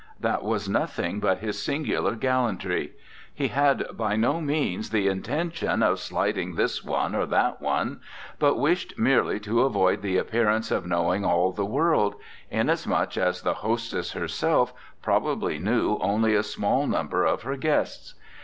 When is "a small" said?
16.33-16.87